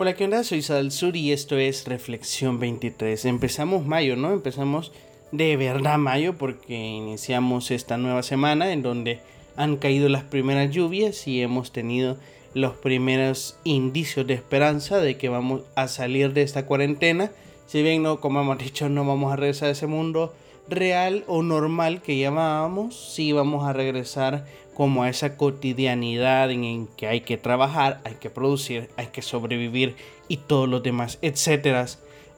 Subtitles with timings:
[0.00, 0.44] Hola, ¿qué onda?
[0.44, 3.24] Soy Sal Sur y esto es Reflexión 23.
[3.24, 4.32] Empezamos mayo, ¿no?
[4.32, 4.92] Empezamos
[5.32, 9.18] de verdad mayo porque iniciamos esta nueva semana en donde
[9.56, 12.16] han caído las primeras lluvias y hemos tenido
[12.54, 17.32] los primeros indicios de esperanza de que vamos a salir de esta cuarentena.
[17.66, 20.32] Si bien no, como hemos dicho, no vamos a regresar a ese mundo
[20.68, 24.46] real o normal que llamábamos, sí vamos a regresar
[24.78, 29.96] como a esa cotidianidad en, que hay que trabajar, hay que producir, hay que sobrevivir
[30.28, 31.84] y todos los demás, etcétera.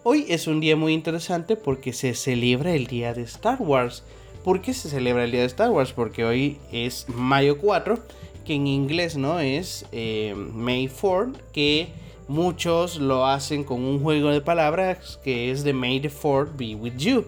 [0.05, 4.05] Hoy es un día muy interesante porque se celebra el día de Star Wars.
[4.43, 5.93] ¿Por qué se celebra el día de Star Wars?
[5.93, 7.99] Porque hoy es mayo 4,
[8.47, 11.89] que en inglés no es eh, May 4, que
[12.27, 16.75] muchos lo hacen con un juego de palabras que es de May the 4 be
[16.75, 17.27] with you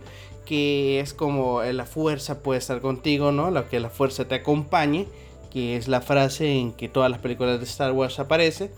[0.53, 3.51] que es como la fuerza puede estar contigo, ¿no?
[3.51, 5.07] Lo que la fuerza te acompañe,
[5.51, 8.71] que es la frase en que todas las películas de Star Wars aparece,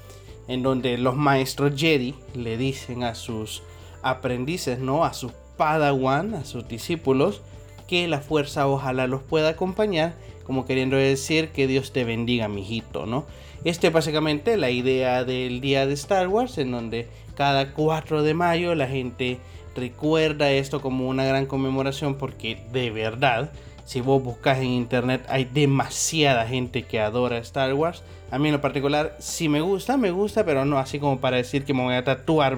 [0.46, 3.64] en donde los maestros Jedi le dicen a sus
[4.02, 5.04] aprendices, ¿no?
[5.04, 7.42] A sus Padawan, a sus discípulos,
[7.88, 10.14] que la fuerza ojalá los pueda acompañar,
[10.44, 13.26] como queriendo decir que Dios te bendiga, mijito, ¿no?
[13.64, 18.34] Este es básicamente la idea del día de Star Wars, en donde cada 4 de
[18.34, 19.40] mayo la gente
[19.74, 23.50] recuerda esto como una gran conmemoración porque de verdad,
[23.84, 28.02] si vos buscas en internet, hay demasiada gente que adora Star Wars.
[28.30, 31.36] A mí en lo particular, si me gusta, me gusta, pero no así como para
[31.36, 32.56] decir que me voy a tatuar.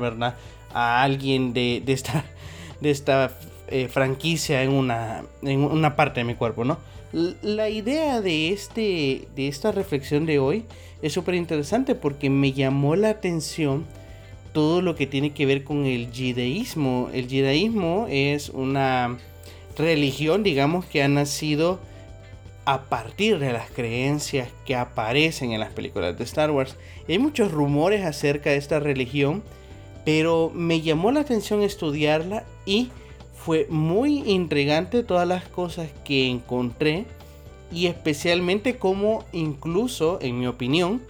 [0.72, 2.24] A alguien de, esta,
[2.80, 3.32] de esta
[3.68, 6.78] eh, franquicia en una, en una parte de mi cuerpo, ¿no?
[7.12, 10.64] La idea de, este, de esta reflexión de hoy
[11.00, 13.86] es súper interesante porque me llamó la atención
[14.56, 17.10] todo lo que tiene que ver con el judaísmo.
[17.12, 19.18] El judaísmo es una
[19.76, 21.78] religión, digamos, que ha nacido
[22.64, 26.74] a partir de las creencias que aparecen en las películas de Star Wars.
[27.06, 29.42] hay muchos rumores acerca de esta religión,
[30.06, 32.88] pero me llamó la atención estudiarla y
[33.34, 37.04] fue muy intrigante todas las cosas que encontré
[37.70, 41.02] y especialmente cómo incluso, en mi opinión,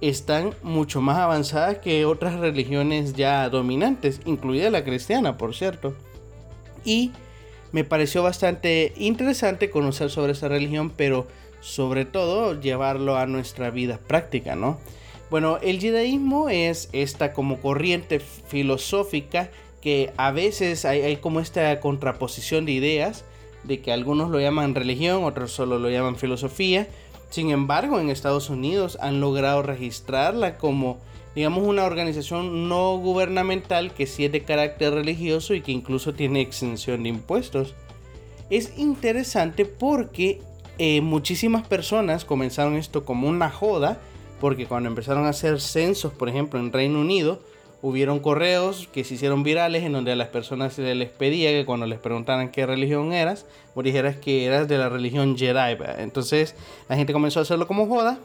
[0.00, 5.94] están mucho más avanzadas que otras religiones ya dominantes, incluida la cristiana, por cierto.
[6.84, 7.12] Y
[7.72, 11.26] me pareció bastante interesante conocer sobre esa religión, pero
[11.60, 14.78] sobre todo llevarlo a nuestra vida práctica, ¿no?
[15.30, 19.50] Bueno, el judaísmo es esta como corriente filosófica
[19.80, 23.24] que a veces hay, hay, como esta contraposición de ideas,
[23.62, 26.88] de que algunos lo llaman religión, otros solo lo llaman filosofía,
[27.30, 30.98] sin embargo, en Estados Unidos han logrado registrarla como,
[31.34, 36.40] digamos, una organización no gubernamental que sí es de carácter religioso y que incluso tiene
[36.40, 37.74] exención de impuestos.
[38.50, 40.42] Es interesante porque
[40.78, 44.00] eh, muchísimas personas comenzaron esto como una joda,
[44.40, 47.40] porque cuando empezaron a hacer censos, por ejemplo, en Reino Unido,
[47.82, 51.64] hubieron correos que se hicieron virales en donde a las personas se les pedía que
[51.64, 55.76] cuando les preguntaran qué religión eras, o dijeras que eras de la religión Jedi.
[55.98, 56.54] Entonces
[56.88, 58.18] la gente comenzó a hacerlo como joda,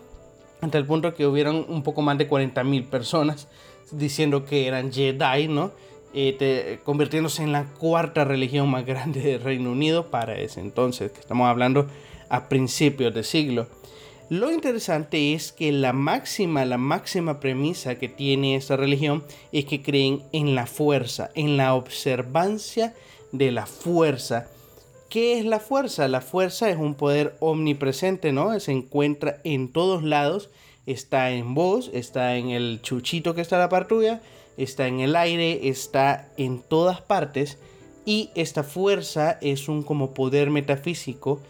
[0.62, 3.48] hasta el punto que hubieron un poco más de 40.000 personas
[3.92, 5.72] diciendo que eran Jedi, ¿no?
[6.18, 11.20] Eh, convirtiéndose en la cuarta religión más grande del Reino Unido para ese entonces, que
[11.20, 11.88] estamos hablando
[12.30, 13.68] a principios de siglo.
[14.30, 19.84] Lo interesante es que la máxima, la máxima premisa que tiene esta religión es que
[19.84, 22.96] creen en la fuerza, en la observancia
[23.32, 24.48] de la fuerza.
[25.10, 26.08] ¿Qué es la fuerza?
[26.08, 28.60] La fuerza es un poder omnipresente, ¿no?
[28.60, 30.50] Se encuentra en todos lados,
[30.88, 34.24] está en vos, está en el chuchito que está la partuya,
[34.58, 37.60] está en el aire, está en todas partes
[38.06, 41.42] y esta fuerza es un como poder metafísico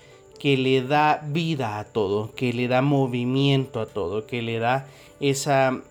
[0.45, 4.85] que le da vida a todo, que le da movimiento a todo, que le da
[5.19, 5.81] esa,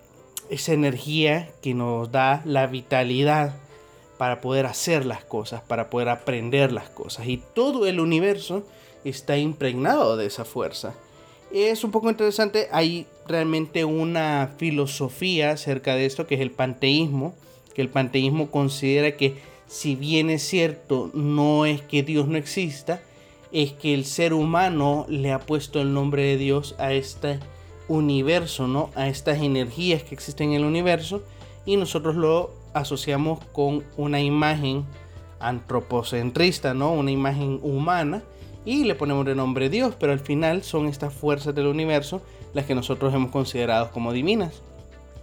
[0.49, 3.57] esa energía que nos da la vitalidad
[4.17, 7.27] para poder hacer las cosas, para poder aprender las cosas.
[7.27, 8.65] Y todo el universo
[9.03, 10.93] está impregnado de esa fuerza.
[11.51, 17.35] Es un poco interesante, hay realmente una filosofía acerca de esto que es el panteísmo,
[17.73, 19.35] que el panteísmo considera que
[19.67, 23.01] si bien es cierto, no es que Dios no exista,
[23.55, 27.39] es que el ser humano le ha puesto el nombre de Dios a este
[27.87, 28.89] universo, ¿no?
[28.95, 31.23] A estas energías que existen en el universo
[31.65, 34.85] y nosotros lo asociamos con una imagen
[35.39, 36.91] antropocentrista, ¿no?
[36.91, 38.23] Una imagen humana
[38.65, 42.21] y le ponemos de nombre Dios, pero al final son estas fuerzas del universo
[42.53, 44.61] las que nosotros hemos considerado como divinas.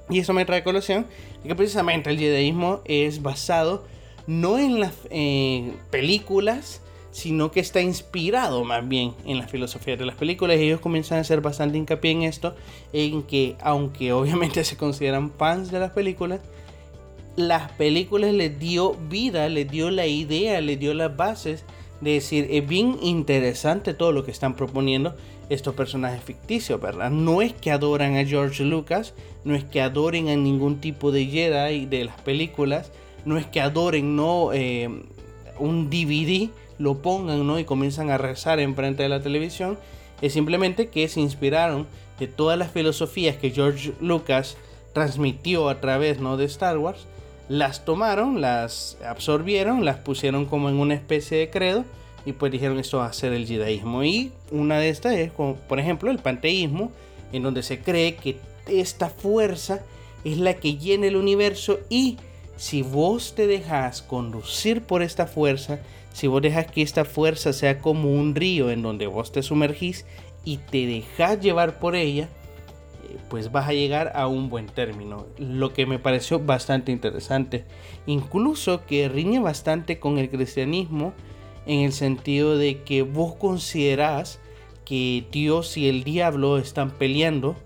[0.08, 1.06] Y eso me trae a colación
[1.46, 3.84] que precisamente el judaísmo es basado
[4.26, 6.81] no en las eh, películas,
[7.12, 10.56] sino que está inspirado más bien en la filosofía de las películas.
[10.56, 12.56] Ellos comienzan a hacer bastante hincapié en esto,
[12.92, 16.40] en que aunque obviamente se consideran fans de las películas,
[17.36, 21.64] las películas les dio vida, les dio la idea, les dio las bases
[22.00, 25.14] de decir, es bien interesante todo lo que están proponiendo
[25.48, 27.10] estos personajes ficticios, ¿verdad?
[27.10, 29.14] No es que adoran a George Lucas,
[29.44, 32.90] no es que adoren a ningún tipo de Jedi de las películas,
[33.24, 34.88] no es que adoren no eh,
[35.58, 36.50] un DVD,
[36.82, 37.58] lo pongan ¿no?
[37.58, 39.78] y comienzan a rezar enfrente de la televisión,
[40.20, 41.86] es simplemente que se inspiraron
[42.18, 44.56] de todas las filosofías que George Lucas
[44.92, 46.36] transmitió a través ¿no?
[46.36, 47.06] de Star Wars,
[47.48, 51.84] las tomaron, las absorbieron, las pusieron como en una especie de credo
[52.24, 54.04] y pues dijeron esto va a ser el judaísmo.
[54.04, 56.92] Y una de estas es, como, por ejemplo, el panteísmo,
[57.32, 59.82] en donde se cree que esta fuerza
[60.24, 62.16] es la que llena el universo y
[62.56, 65.80] si vos te dejas conducir por esta fuerza,
[66.12, 70.06] si vos dejas que esta fuerza sea como un río en donde vos te sumergís
[70.44, 72.28] y te dejas llevar por ella,
[73.04, 75.26] eh, pues vas a llegar a un buen término.
[75.38, 77.64] Lo que me pareció bastante interesante.
[78.06, 81.12] Incluso que riñe bastante con el cristianismo
[81.66, 84.40] en el sentido de que vos considerás
[84.84, 87.56] que Dios y el diablo están peleando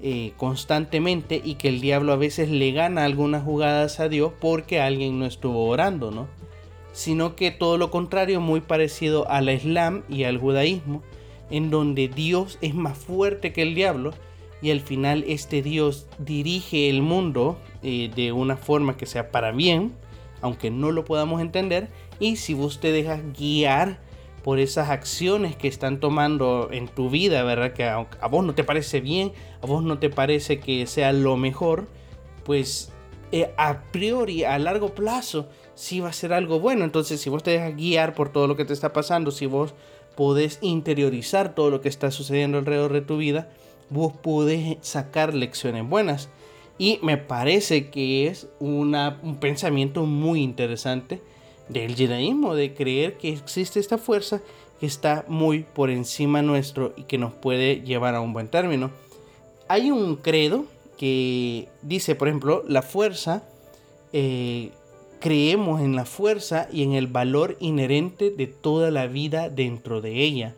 [0.00, 4.78] eh, constantemente y que el diablo a veces le gana algunas jugadas a Dios porque
[4.78, 6.28] alguien no estuvo orando, ¿no?
[6.96, 11.02] Sino que todo lo contrario, muy parecido al Islam y al judaísmo,
[11.50, 14.14] en donde Dios es más fuerte que el diablo
[14.62, 19.52] y al final este Dios dirige el mundo eh, de una forma que sea para
[19.52, 19.92] bien,
[20.40, 24.00] aunque no lo podamos entender, y si vos te dejas guiar
[24.42, 27.72] por esas acciones que están tomando en tu vida, ¿verdad?
[27.72, 31.36] Que a, vos no te parece bien, a vos no te parece que sea lo
[31.36, 31.88] mejor,
[32.44, 32.92] pues
[33.32, 36.84] eh, a priori, a largo plazo, sí va a ser algo bueno.
[36.84, 39.74] Entonces, si vos te dejas guiar por todo lo que te está pasando, si vos
[40.16, 43.48] podés interiorizar todo lo que está sucediendo alrededor de tu vida,
[43.90, 46.30] vos podés sacar lecciones buenas.
[46.78, 51.22] Y me parece que es una, un pensamiento muy interesante
[51.68, 54.40] del judaísmo, de creer que existe esta fuerza
[54.80, 58.90] que está muy por encima nuestro y que nos puede llevar a un buen término.
[59.68, 60.64] Hay un credo
[60.98, 63.42] que dice, por ejemplo, la fuerza,
[64.12, 64.70] eh,
[65.26, 70.22] creemos en la fuerza y en el valor inherente de toda la vida dentro de
[70.22, 70.54] ella,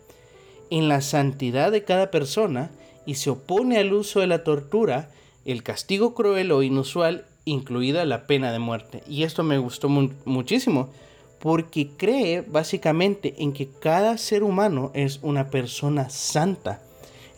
[0.68, 2.70] en la santidad de cada persona
[3.06, 5.08] y se opone al uso de la tortura,
[5.46, 9.02] el castigo cruel o inusual incluida la pena de muerte.
[9.08, 10.90] Y esto me gustó muchísimo
[11.38, 16.82] porque cree básicamente en que cada ser humano es una persona santa.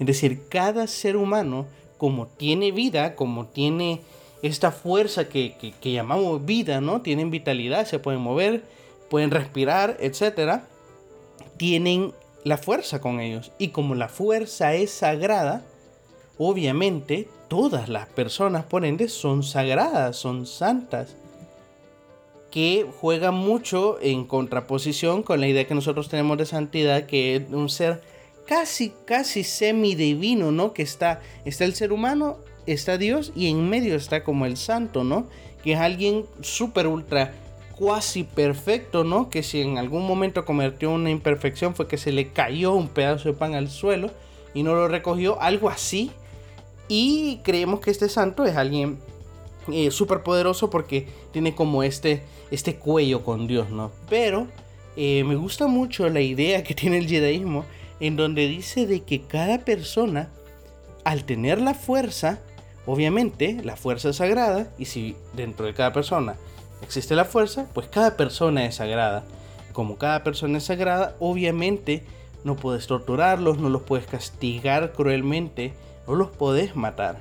[0.00, 4.00] Es decir, cada ser humano, como tiene vida, como tiene
[4.42, 7.02] esta fuerza que, que, llamamos vida, ¿no?
[7.02, 8.64] Tienen vitalidad, se pueden mover,
[9.08, 10.62] pueden respirar, etc.
[11.56, 12.12] Tienen
[12.44, 13.52] la fuerza con ellos.
[13.58, 15.62] Y como la fuerza es sagrada,
[16.38, 21.16] obviamente todas las personas, por ende, son sagradas, son santas,
[22.50, 27.42] que juega mucho en contraposición con la idea que nosotros tenemos de santidad, que es
[27.50, 28.02] un ser
[28.46, 30.72] casi, casi semidivino, ¿no?
[30.72, 35.04] Que está, está el ser humano, está Dios y en medio está como el santo,
[35.04, 35.26] ¿no?
[35.62, 37.32] Que es alguien súper ultra
[37.76, 39.30] cuasi perfecto, ¿no?
[39.30, 43.30] Que si en algún momento cometió una imperfección fue que se le cayó un pedazo
[43.30, 44.10] de pan al suelo
[44.52, 46.10] y no lo recogió, algo así
[46.88, 48.98] y creemos que este santo es alguien
[49.72, 53.92] eh, súper poderoso porque tiene como este, este cuello con Dios, ¿no?
[54.08, 54.48] Pero
[54.96, 57.64] eh, me gusta mucho la idea que tiene el judaísmo
[58.00, 60.30] en donde dice de que cada persona,
[61.04, 62.40] al tener la fuerza,
[62.86, 66.36] obviamente la fuerza es sagrada, y si dentro de cada persona
[66.82, 69.24] existe la fuerza, pues cada persona es sagrada.
[69.72, 72.04] Como cada persona es sagrada, obviamente
[72.44, 75.74] no puedes torturarlos, no los puedes castigar cruelmente,
[76.06, 77.18] no los podés matar,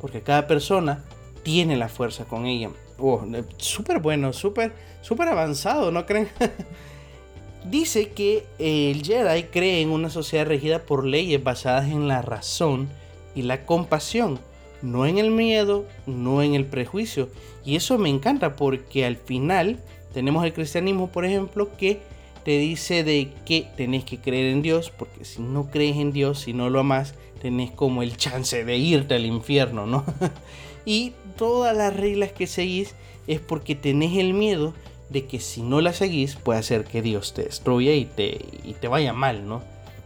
[0.00, 1.04] porque cada persona
[1.42, 2.70] tiene la fuerza con ella.
[2.98, 3.24] Oh,
[3.56, 4.72] súper bueno, súper,
[5.02, 6.28] súper avanzado, ¿no creen?
[7.64, 12.88] Dice que el Jedi cree en una sociedad regida por leyes basadas en la razón
[13.34, 14.40] y la compasión,
[14.82, 17.28] no en el miedo, no en el prejuicio.
[17.64, 19.78] Y eso me encanta porque al final
[20.12, 22.00] tenemos el cristianismo, por ejemplo, que
[22.44, 26.40] te dice de que tenés que creer en Dios, porque si no crees en Dios,
[26.40, 30.04] si no lo amas, tenés como el chance de irte al infierno, ¿no?
[30.84, 32.94] y todas las reglas que seguís
[33.26, 34.74] es porque tenés el miedo
[35.10, 38.74] de que si no las seguís puede hacer que Dios te destruya y te, y
[38.74, 39.62] te vaya mal, ¿no?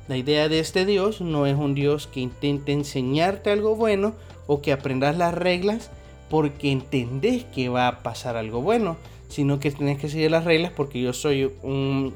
[0.08, 4.14] La idea de este Dios no es un Dios que intente enseñarte algo bueno
[4.46, 5.90] o que aprendas las reglas
[6.28, 8.96] porque entendés que va a pasar algo bueno,
[9.28, 12.14] sino que tenés que seguir las reglas porque yo soy un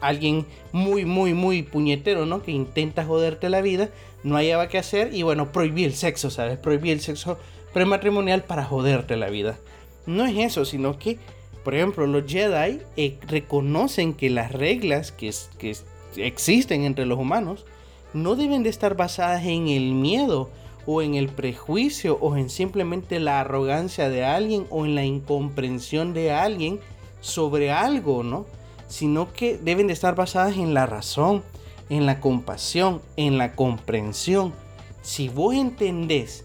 [0.00, 2.42] alguien muy, muy, muy puñetero, ¿no?
[2.42, 3.90] Que intenta joderte la vida,
[4.22, 6.58] no hallaba qué hacer y bueno, prohibí el sexo, ¿sabes?
[6.58, 7.38] Prohibí el sexo
[7.72, 9.58] prematrimonial para joderte la vida.
[10.06, 11.18] No es eso, sino que,
[11.64, 15.76] por ejemplo, los Jedi eh, reconocen que las reglas que, que
[16.16, 17.66] existen entre los humanos
[18.12, 20.50] no deben de estar basadas en el miedo
[20.92, 26.14] o en el prejuicio o en simplemente la arrogancia de alguien o en la incomprensión
[26.14, 26.80] de alguien
[27.20, 28.44] sobre algo, ¿no?
[28.88, 31.44] Sino que deben de estar basadas en la razón,
[31.90, 34.52] en la compasión, en la comprensión.
[35.00, 36.44] Si vos entendés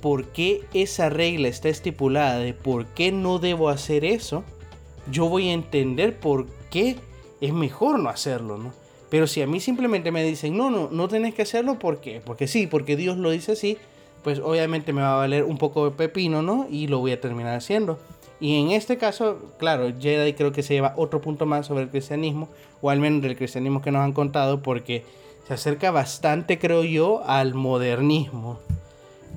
[0.00, 4.44] por qué esa regla está estipulada de por qué no debo hacer eso,
[5.10, 6.96] yo voy a entender por qué
[7.42, 8.83] es mejor no hacerlo, ¿no?
[9.14, 12.20] Pero si a mí simplemente me dicen, no, no, no tenés que hacerlo, ¿por qué?
[12.20, 13.78] Porque sí, porque Dios lo dice así,
[14.24, 16.66] pues obviamente me va a valer un poco de pepino, ¿no?
[16.68, 17.96] Y lo voy a terminar haciendo.
[18.40, 21.90] Y en este caso, claro, Jedi creo que se lleva otro punto más sobre el
[21.90, 22.48] cristianismo,
[22.82, 25.04] o al menos del cristianismo que nos han contado, porque
[25.46, 28.58] se acerca bastante, creo yo, al modernismo.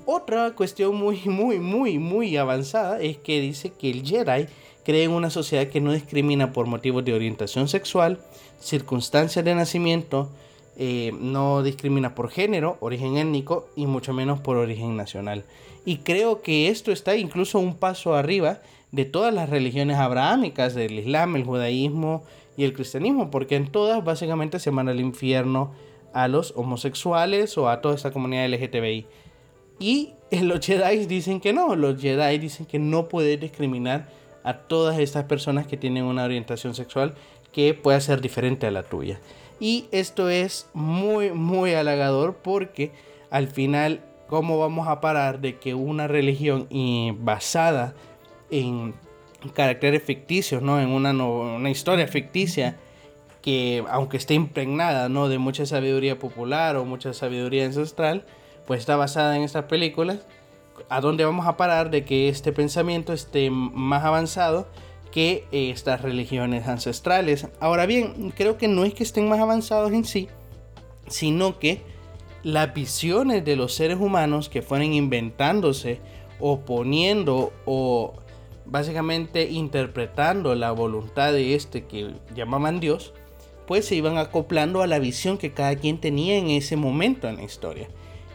[0.07, 4.47] Otra cuestión muy, muy, muy, muy avanzada es que dice que el Jedi
[4.87, 8.19] cree en una sociedad que no discrimina por motivos de orientación sexual,
[8.61, 10.29] circunstancias de nacimiento,
[10.77, 15.43] eh, no discrimina por género, origen étnico y mucho menos por origen nacional.
[15.83, 18.61] Y creo que esto está incluso un paso arriba
[18.93, 22.23] de todas las religiones abrahámicas, del Islam, el judaísmo
[22.55, 25.73] y el cristianismo, porque en todas básicamente se manda al infierno
[26.13, 29.05] a los homosexuales o a toda esta comunidad LGTBI.
[29.79, 34.15] Y los Jedi dicen que no, los Jedi dicen que no puede discriminar
[34.47, 37.15] a todas estas personas que tienen una orientación sexual
[37.51, 39.19] que pueda ser diferente a la tuya.
[39.59, 42.93] Y esto es muy, muy halagador porque
[43.29, 46.69] al final, ¿cómo vamos a parar de que una religión
[47.19, 47.93] basada
[48.49, 48.93] en
[49.53, 50.79] caracteres ficticios, ¿no?
[50.79, 52.77] en una, una historia ficticia,
[53.41, 55.27] que aunque esté impregnada ¿no?
[55.27, 58.25] de mucha sabiduría popular o mucha sabiduría ancestral,
[58.65, 60.19] pues está basada en estas películas,
[60.89, 64.67] ¿a dónde vamos a parar de que este pensamiento esté más avanzado
[65.11, 67.47] que estas religiones ancestrales.
[67.59, 70.27] Ahora bien, creo que no es que estén más avanzados en sí,
[71.07, 71.81] sino que
[72.43, 75.99] las visiones de los seres humanos que fueron inventándose
[76.39, 78.13] o poniendo o
[78.65, 83.13] básicamente interpretando la voluntad de este que llamaban Dios,
[83.65, 87.37] pues se iban acoplando a la visión que cada quien tenía en ese momento en
[87.37, 87.87] la historia.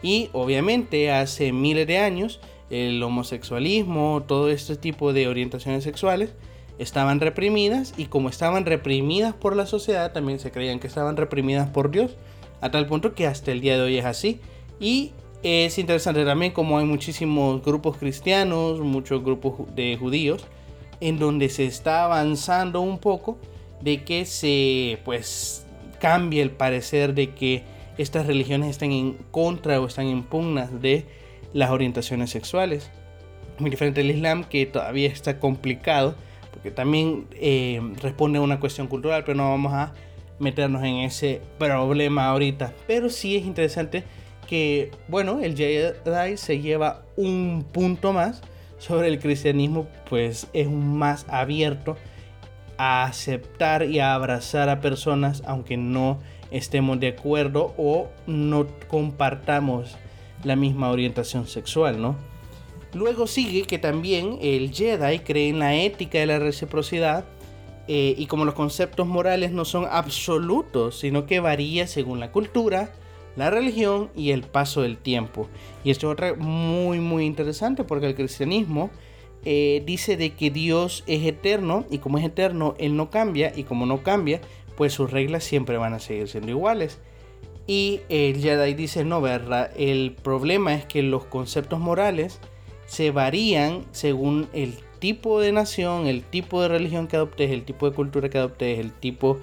[0.03, 6.33] Y obviamente hace miles de años el homosexualismo, todo este tipo de orientaciones sexuales,
[6.77, 11.69] estaban reprimidas y como estaban reprimidas por la sociedad, también se creían que estaban reprimidas
[11.69, 12.15] por Dios,
[12.61, 14.39] a tal punto que hasta el día de hoy es así.
[14.79, 15.11] Y
[15.43, 20.45] es interesante también como hay muchísimos grupos cristianos, muchos grupos de judíos,
[20.99, 23.37] en donde se está avanzando un poco
[23.81, 25.65] de que se pues
[25.99, 27.63] cambie el parecer de que
[27.97, 30.25] estas religiones estén en contra o están en
[30.81, 31.05] de
[31.53, 32.89] las orientaciones sexuales.
[33.59, 36.15] Muy diferente del Islam que todavía está complicado
[36.51, 39.93] porque también eh, responde a una cuestión cultural, pero no vamos a
[40.39, 42.73] meternos en ese problema ahorita.
[42.87, 44.03] Pero sí es interesante
[44.47, 48.41] que, bueno, el Jedi se lleva un punto más
[48.77, 51.97] sobre el cristianismo, pues es más abierto
[52.77, 56.19] a aceptar y a abrazar a personas, aunque no
[56.53, 59.97] estemos de acuerdo o no compartamos
[60.43, 62.15] la misma orientación sexual, ¿no?
[62.93, 67.25] Luego sigue que también el Jedi cree en la ética de la reciprocidad
[67.87, 72.93] eh, y como los conceptos morales no son absolutos, sino que varía según la cultura,
[73.35, 75.49] la religión y el paso del tiempo.
[75.83, 78.91] Y esto es otra muy muy interesante porque el cristianismo
[79.45, 83.63] eh, dice de que Dios es eterno y como es eterno, Él no cambia y
[83.63, 84.39] como no cambia,
[84.75, 86.99] pues sus reglas siempre van a seguir siendo iguales.
[87.65, 89.71] Y el Jedi dice, no, ¿verdad?
[89.77, 92.39] El problema es que los conceptos morales
[92.85, 97.89] se varían según el tipo de nación, el tipo de religión que adoptes, el tipo
[97.89, 99.39] de cultura que adoptes, el tipo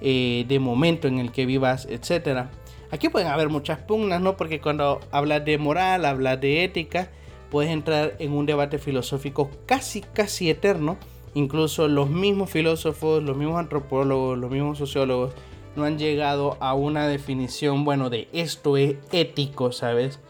[0.00, 2.46] eh, de momento en el que vivas, etc.
[2.90, 4.36] Aquí pueden haber muchas pugnas, ¿no?
[4.36, 7.10] Porque cuando hablas de moral, hablas de ética,
[7.50, 10.98] puedes entrar en un debate filosófico casi, casi eterno.
[11.34, 15.32] Incluso los mismos filósofos, los mismos antropólogos, los mismos sociólogos
[15.76, 20.20] no han llegado a una definición, bueno, de esto es ético, ¿sabes?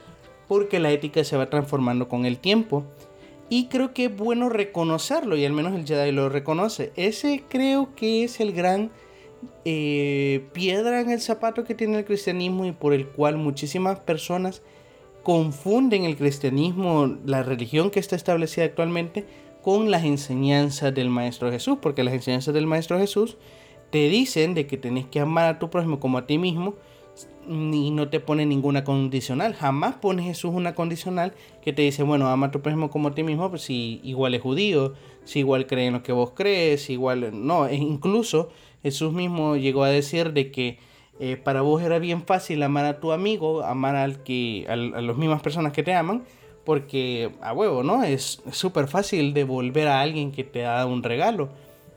[0.52, 2.85] porque la ética se va transformando con el tiempo.
[3.49, 6.92] Y creo que es bueno reconocerlo, y al menos el Jedi lo reconoce.
[6.94, 8.90] Ese creo que es el gran
[9.64, 14.61] eh, piedra en el zapato que tiene el cristianismo y por el cual muchísimas personas
[15.23, 19.25] confunden el cristianismo, la religión que está establecida actualmente,
[19.62, 23.37] con las enseñanzas del Maestro Jesús, porque las enseñanzas del Maestro Jesús
[23.90, 26.75] te dicen de que tenés que amar a tu prójimo como a ti mismo
[27.49, 29.54] y no te pone ninguna condicional.
[29.54, 33.14] Jamás pone Jesús una condicional que te dice, bueno, ama a tu prójimo como a
[33.14, 36.90] ti mismo, pues si igual es judío, si igual cree en lo que vos crees,
[36.90, 37.66] igual no.
[37.66, 38.49] E incluso
[38.83, 40.78] Jesús mismo llegó a decir de que
[41.21, 45.16] eh, para vos era bien fácil amar a tu amigo, amar al que, a, las
[45.16, 46.25] mismas personas que te aman,
[46.64, 48.04] porque a huevo, ¿no?
[48.04, 51.49] Es súper fácil devolver a alguien que te dado un regalo.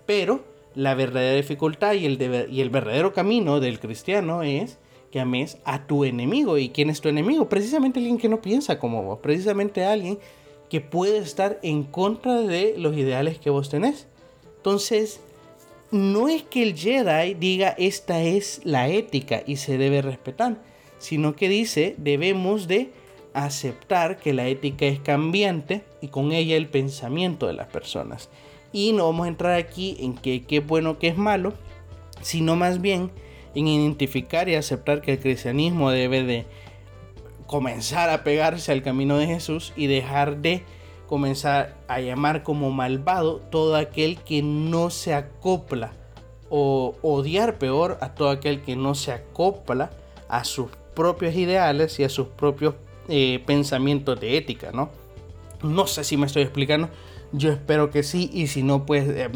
[0.06, 0.44] Pero
[0.74, 4.78] la verdadera dificultad y el, y el verdadero camino del cristiano es
[5.12, 6.58] que ames a tu enemigo.
[6.58, 7.48] ¿Y quién es tu enemigo?
[7.48, 10.20] Precisamente alguien que no piensa como vos, precisamente alguien
[10.70, 14.08] que puede estar en contra de los ideales que vos tenés.
[14.58, 15.20] Entonces,
[15.92, 20.58] no es que el Jedi diga esta es la ética y se debe respetar,
[20.98, 22.90] sino que dice debemos de
[23.36, 28.30] aceptar que la ética es cambiante y con ella el pensamiento de las personas.
[28.72, 31.54] Y no vamos a entrar aquí en qué es bueno, qué es malo,
[32.22, 33.12] sino más bien
[33.54, 36.46] en identificar y aceptar que el cristianismo debe de
[37.46, 40.64] comenzar a pegarse al camino de Jesús y dejar de
[41.08, 45.92] comenzar a llamar como malvado todo aquel que no se acopla
[46.50, 49.92] o odiar peor a todo aquel que no se acopla
[50.30, 52.76] a sus propios ideales y a sus propios
[53.08, 54.90] eh, pensamientos de ética, ¿no?
[55.64, 56.90] No sé si me estoy explicando,
[57.32, 59.30] yo espero que sí y si no pues eh,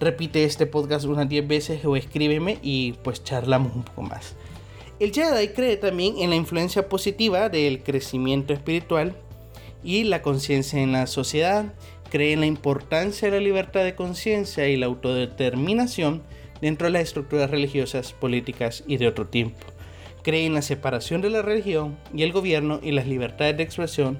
[0.00, 4.36] repite este podcast unas 10 veces o escríbeme y pues charlamos un poco más.
[5.00, 9.16] El Jedi cree también en la influencia positiva del crecimiento espiritual
[9.82, 11.74] y la conciencia en la sociedad,
[12.10, 16.22] cree en la importancia de la libertad de conciencia y la autodeterminación
[16.60, 19.73] dentro de las estructuras religiosas, políticas y de otro tiempo.
[20.24, 24.18] Cree en la separación de la religión y el gobierno y las libertades de expresión,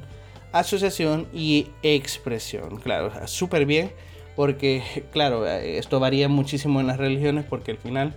[0.53, 2.77] asociación y expresión.
[2.77, 3.91] Claro, súper bien
[4.37, 8.15] porque, claro, esto varía muchísimo en las religiones porque al final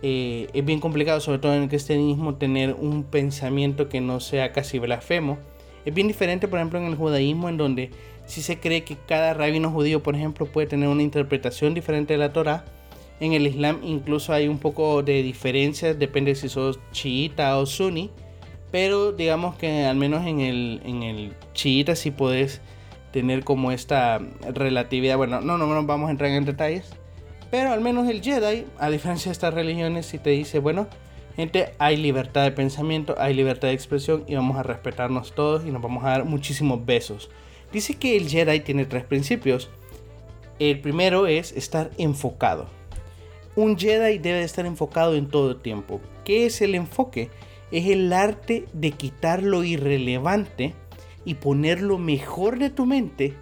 [0.00, 4.52] eh, es bien complicado, sobre todo en el cristianismo, tener un pensamiento que no sea
[4.52, 5.38] casi blasfemo
[5.84, 7.90] es bien diferente, por ejemplo, en el judaísmo, en donde
[8.26, 12.18] sí se cree que cada rabino judío, por ejemplo, puede tener una interpretación diferente de
[12.18, 12.64] la Torah.
[13.20, 18.10] En el Islam incluso hay un poco de diferencias, depende si sos chiita o sunni.
[18.70, 22.60] Pero digamos que al menos en el, en el chiita sí puedes
[23.12, 24.20] tener como esta
[24.54, 25.16] relatividad.
[25.16, 26.90] Bueno, no, no, no vamos a entrar en detalles.
[27.50, 30.86] Pero al menos el Jedi, a diferencia de estas religiones, sí te dice, bueno,
[31.36, 35.70] Gente, hay libertad de pensamiento, hay libertad de expresión y vamos a respetarnos todos y
[35.70, 37.30] nos vamos a dar muchísimos besos.
[37.72, 39.70] Dice que el Jedi tiene tres principios.
[40.58, 42.68] El primero es estar enfocado.
[43.56, 46.00] Un Jedi debe estar enfocado en todo tiempo.
[46.24, 47.30] ¿Qué es el enfoque?
[47.72, 50.74] Es el arte de quitar lo irrelevante
[51.24, 53.34] y poner lo mejor de tu mente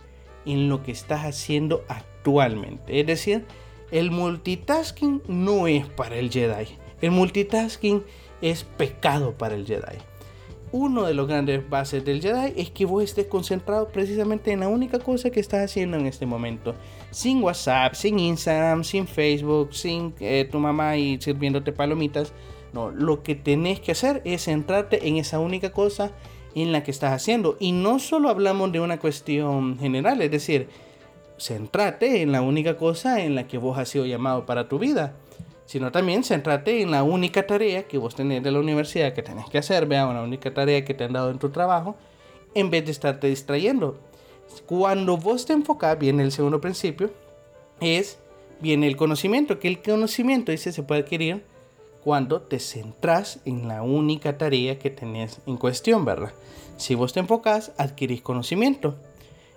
[0.47, 3.01] en lo que estás haciendo actualmente.
[3.01, 3.44] Es decir,
[3.90, 6.66] el multitasking no es para el Jedi.
[7.01, 8.03] El multitasking
[8.40, 9.99] es pecado para el Jedi.
[10.73, 14.68] Uno de los grandes bases del Jedi es que vos estés concentrado precisamente en la
[14.68, 16.75] única cosa que estás haciendo en este momento.
[17.11, 22.33] Sin WhatsApp, sin Instagram, sin Facebook, sin eh, tu mamá y sirviéndote palomitas.
[22.73, 26.12] No, lo que tenés que hacer es centrarte en esa única cosa
[26.55, 27.57] en la que estás haciendo.
[27.61, 30.68] Y no solo hablamos de una cuestión general, es decir,
[31.38, 35.14] centrate en la única cosa en la que vos has sido llamado para tu vida
[35.68, 39.51] sino también centrate en la única tarea que vos tenés de la universidad que tenés
[39.51, 41.94] que hacer, vea, una única tarea que te han dado en tu trabajo,
[42.55, 43.99] en vez de estarte distrayendo.
[44.67, 47.11] Cuando vos te enfocas, viene el segundo principio,
[47.81, 48.19] es,
[48.61, 51.45] viene el conocimiento, que el conocimiento dice se puede adquirir
[52.05, 56.33] cuando te centras en la única tarea que tenés en cuestión, ¿verdad?
[56.77, 58.97] Si vos te enfocas, adquirís conocimiento.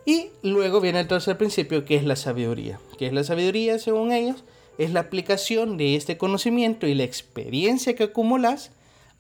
[0.06, 2.80] Y luego viene el tercer principio, que es la sabiduría.
[2.98, 4.44] ¿Qué es la sabiduría según ellos?
[4.78, 8.72] es la aplicación de este conocimiento y la experiencia que acumulas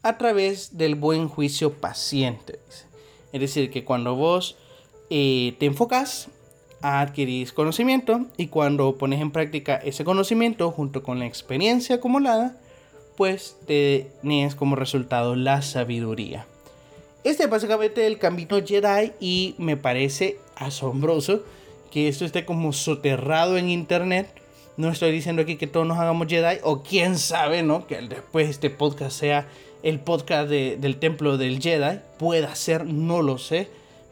[0.02, 2.60] a través del buen juicio paciente.
[3.32, 4.58] Es decir, que cuando vos
[5.12, 6.30] eh, te enfocas,
[6.82, 12.58] adquirís conocimiento y cuando pones en práctica ese conocimiento junto con la experiencia acumulada,
[13.16, 16.48] pues tenés como resultado la sabiduría.
[17.24, 21.44] Este es básicamente el camino Jedi y me parece asombroso
[21.92, 24.42] que esto esté como soterrado en internet
[24.78, 27.86] no estoy diciendo aquí que todos nos hagamos Jedi, o quién sabe, ¿no?
[27.88, 29.48] Que después este podcast sea
[29.84, 32.00] el podcast del templo del Jedi.
[32.18, 33.68] Pueda ser, no lo sé.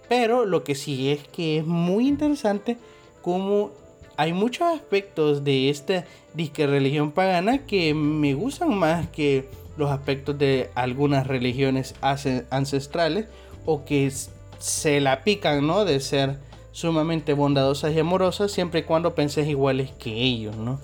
[0.09, 2.77] Pero lo que sí es que es muy interesante
[3.21, 3.71] como
[4.17, 10.37] hay muchos aspectos de esta disque religión pagana que me gustan más que los aspectos
[10.37, 13.27] de algunas religiones ancestrales
[13.65, 14.11] o que
[14.57, 15.85] se la pican, ¿no?
[15.85, 16.37] De ser
[16.73, 20.81] sumamente bondadosas y amorosas siempre y cuando penses iguales que ellos, ¿no?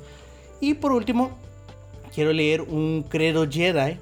[0.61, 1.31] Y por último,
[2.13, 3.97] quiero leer un credo Jedi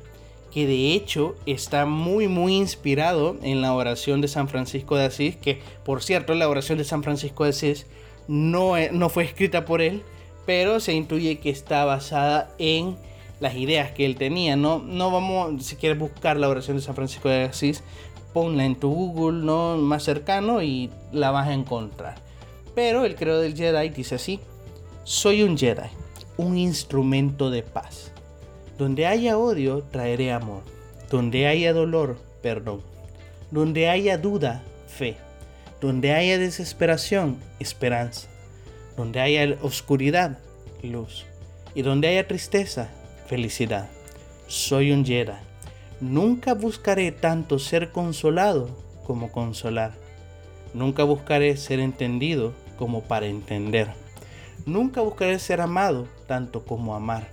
[0.54, 5.36] que de hecho está muy muy inspirado en la oración de San Francisco de Asís,
[5.36, 7.88] que por cierto la oración de San Francisco de Asís
[8.28, 10.04] no, no fue escrita por él,
[10.46, 12.96] pero se intuye que está basada en
[13.40, 14.56] las ideas que él tenía.
[14.56, 17.84] No, no vamos, si quieres buscar la oración de San Francisco de Asís,
[18.32, 19.78] ponla en tu Google ¿no?
[19.78, 22.16] más cercano y la vas a encontrar.
[22.76, 24.40] Pero el credo del Jedi dice así,
[25.04, 25.90] soy un Jedi,
[26.38, 28.13] un instrumento de paz
[28.78, 30.64] donde haya odio, traeré amor.
[31.10, 32.82] Donde haya dolor, perdón.
[33.52, 35.16] Donde haya duda, fe.
[35.80, 38.28] Donde haya desesperación, esperanza.
[38.98, 40.40] Donde haya oscuridad,
[40.82, 41.26] luz.
[41.76, 42.90] Y donde haya tristeza,
[43.28, 43.90] felicidad.
[44.48, 45.34] Soy un Jedi.
[46.02, 48.70] Nunca buscaré tanto ser consolado
[49.06, 49.94] como consolar.
[50.74, 53.90] Nunca buscaré ser entendido como para entender.
[54.66, 57.28] Nunca buscaré ser amado tanto como amar.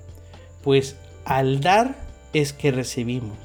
[0.62, 0.96] Pues
[1.30, 1.94] al dar
[2.32, 3.38] es que recibimos.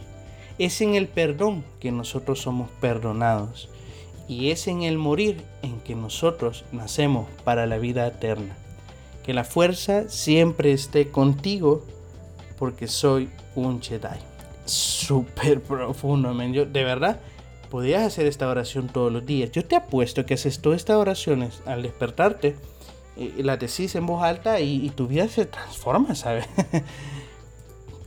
[0.58, 3.70] Es en el perdón que nosotros somos perdonados.
[4.28, 8.58] Y es en el morir en que nosotros nacemos para la vida eterna.
[9.24, 11.86] Que la fuerza siempre esté contigo
[12.58, 14.18] porque soy un Jedi.
[14.66, 17.20] Súper profundo, Yo, de verdad,
[17.70, 19.52] podías hacer esta oración todos los días.
[19.52, 22.56] Yo te apuesto que haces todas estas oraciones al despertarte,
[23.16, 26.48] y eh, las decís en voz alta y, y tu vida se transforma, ¿sabes?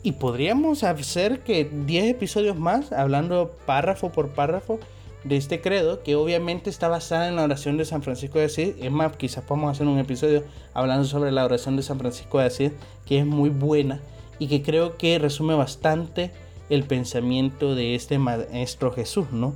[0.08, 4.80] Y podríamos hacer que 10 episodios más, hablando párrafo por párrafo
[5.22, 8.74] de este credo, que obviamente está basada en la oración de San Francisco de Asís.
[8.80, 12.46] Es más, quizás podamos hacer un episodio hablando sobre la oración de San Francisco de
[12.46, 12.72] Asís,
[13.04, 14.00] que es muy buena
[14.38, 16.30] y que creo que resume bastante
[16.70, 19.52] el pensamiento de este Maestro Jesús, ¿no?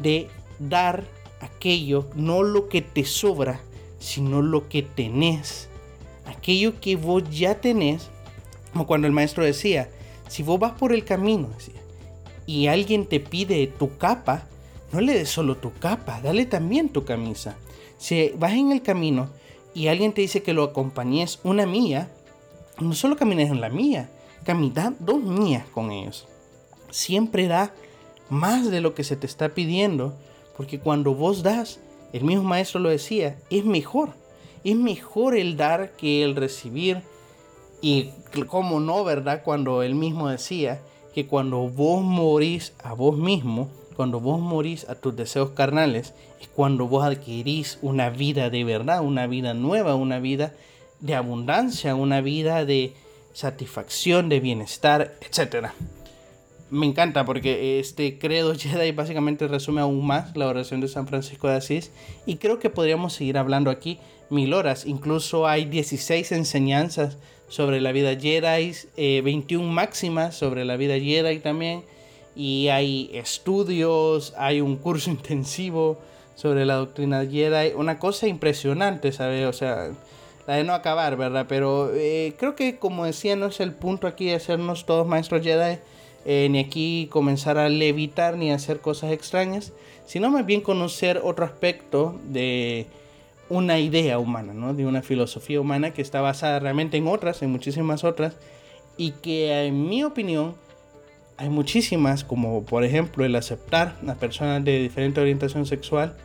[0.00, 0.26] De
[0.58, 1.04] dar
[1.40, 3.60] aquello, no lo que te sobra,
[4.00, 5.68] sino lo que tenés.
[6.26, 8.10] Aquello que vos ya tenés
[8.72, 9.90] como cuando el maestro decía,
[10.28, 11.48] si vos vas por el camino
[12.46, 14.46] y alguien te pide tu capa,
[14.92, 17.56] no le des solo tu capa, dale también tu camisa.
[17.98, 19.30] Si vas en el camino
[19.74, 22.10] y alguien te dice que lo acompañes una mía,
[22.80, 24.10] no solo camines en la mía,
[24.44, 26.26] camina dos mías con ellos.
[26.90, 27.72] Siempre da
[28.28, 30.14] más de lo que se te está pidiendo,
[30.56, 31.80] porque cuando vos das,
[32.12, 34.10] el mismo maestro lo decía, es mejor.
[34.64, 37.02] Es mejor el dar que el recibir
[37.82, 38.10] y
[38.46, 39.42] cómo no, ¿verdad?
[39.44, 40.80] Cuando él mismo decía
[41.12, 46.48] que cuando vos morís a vos mismo, cuando vos morís a tus deseos carnales, es
[46.48, 50.54] cuando vos adquirís una vida de verdad, una vida nueva, una vida
[51.00, 52.94] de abundancia, una vida de
[53.32, 55.70] satisfacción, de bienestar, etc.
[56.70, 61.48] Me encanta porque este credo Jedi básicamente resume aún más la oración de San Francisco
[61.48, 61.90] de Asís
[62.26, 63.98] y creo que podríamos seguir hablando aquí
[64.30, 64.86] mil horas.
[64.86, 67.18] Incluso hay 16 enseñanzas
[67.52, 71.82] sobre la vida Jedi, 21 eh, máximas sobre la vida Jedi también.
[72.34, 75.98] Y hay estudios, hay un curso intensivo
[76.34, 77.74] sobre la doctrina Jedi.
[77.76, 79.46] Una cosa impresionante, ¿sabes?
[79.46, 79.90] O sea,
[80.46, 81.44] la de no acabar, ¿verdad?
[81.46, 85.42] Pero eh, creo que, como decía, no es el punto aquí de hacernos todos maestros
[85.42, 85.76] Jedi.
[86.24, 89.74] Eh, ni aquí comenzar a levitar ni hacer cosas extrañas,
[90.06, 92.86] sino más bien conocer otro aspecto de
[93.52, 94.72] una idea humana, ¿no?
[94.72, 98.36] de una filosofía humana que está basada realmente en otras, en muchísimas otras,
[98.96, 100.54] y que en mi opinión
[101.36, 106.16] hay muchísimas, como por ejemplo el aceptar a personas de diferente orientación sexual,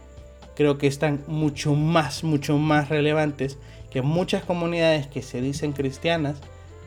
[0.55, 3.57] creo que están mucho más, mucho más relevantes
[3.91, 6.37] que muchas comunidades que se dicen cristianas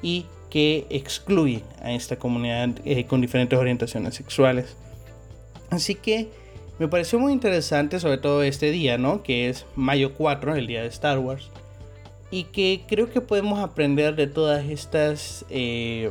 [0.01, 4.75] y que excluyen a esta comunidad eh, con diferentes orientaciones sexuales.
[5.69, 6.31] Así que
[6.81, 9.23] me pareció muy interesante, sobre todo este día, ¿no?
[9.23, 11.51] Que es mayo 4, el día de Star Wars.
[12.31, 16.11] Y que creo que podemos aprender de todas estas eh,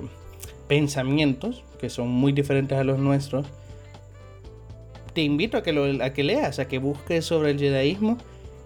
[0.67, 3.47] pensamientos, que son muy diferentes a los nuestros.
[5.13, 8.19] Te invito a que, lo, a que leas, a que busques sobre el jedaísmo.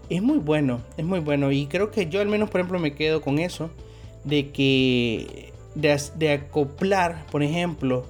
[0.09, 1.53] Es muy bueno, es muy bueno.
[1.53, 3.69] Y creo que yo al menos, por ejemplo, me quedo con eso.
[4.25, 5.53] De que...
[5.73, 8.05] De, de acoplar, por ejemplo,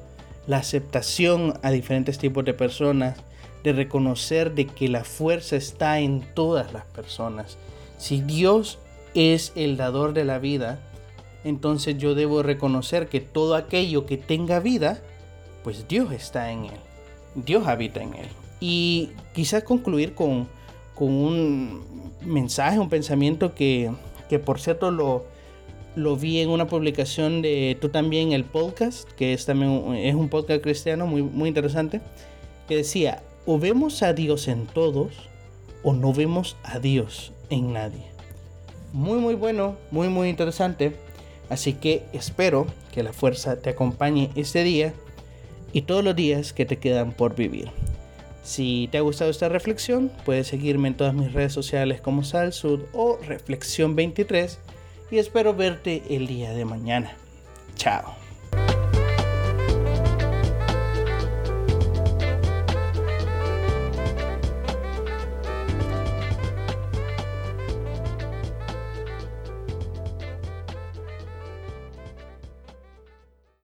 [0.47, 3.17] la aceptación a diferentes tipos de personas
[3.63, 7.57] de reconocer de que la fuerza está en todas las personas.
[7.97, 8.79] Si Dios
[9.13, 10.79] es el dador de la vida,
[11.43, 15.01] entonces yo debo reconocer que todo aquello que tenga vida,
[15.63, 16.79] pues Dios está en él.
[17.35, 18.27] Dios habita en él.
[18.59, 20.47] Y quizás concluir con,
[20.95, 23.91] con un mensaje, un pensamiento que,
[24.29, 25.25] que por cierto lo,
[25.95, 30.29] lo vi en una publicación de tú también el podcast, que es también es un
[30.29, 32.01] podcast cristiano muy, muy interesante,
[32.67, 35.13] que decía, o vemos a Dios en todos
[35.83, 38.05] o no vemos a Dios en nadie.
[38.91, 40.95] Muy muy bueno, muy muy interesante,
[41.49, 44.93] Así que espero que la fuerza te acompañe este día
[45.71, 47.69] y todos los días que te quedan por vivir.
[48.43, 52.81] Si te ha gustado esta reflexión, puedes seguirme en todas mis redes sociales como Salsud
[52.93, 54.59] o Reflexión 23
[55.11, 57.15] y espero verte el día de mañana.
[57.75, 58.22] Chao.